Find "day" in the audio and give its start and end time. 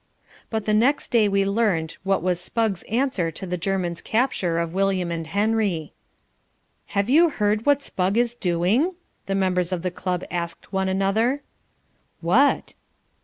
1.09-1.27